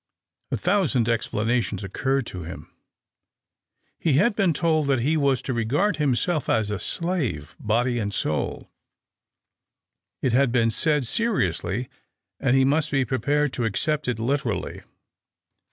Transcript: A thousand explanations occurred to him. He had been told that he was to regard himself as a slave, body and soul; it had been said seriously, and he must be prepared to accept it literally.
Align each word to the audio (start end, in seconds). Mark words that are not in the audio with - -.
A 0.49 0.57
thousand 0.57 1.07
explanations 1.07 1.83
occurred 1.83 2.25
to 2.25 2.41
him. 2.41 2.73
He 3.99 4.13
had 4.13 4.35
been 4.35 4.51
told 4.51 4.87
that 4.87 5.01
he 5.01 5.15
was 5.15 5.43
to 5.43 5.53
regard 5.53 5.97
himself 5.97 6.49
as 6.49 6.71
a 6.71 6.79
slave, 6.79 7.55
body 7.59 7.99
and 7.99 8.11
soul; 8.11 8.71
it 10.23 10.33
had 10.33 10.51
been 10.51 10.71
said 10.71 11.05
seriously, 11.05 11.87
and 12.39 12.57
he 12.57 12.65
must 12.65 12.89
be 12.89 13.05
prepared 13.05 13.53
to 13.53 13.65
accept 13.65 14.07
it 14.07 14.17
literally. 14.17 14.81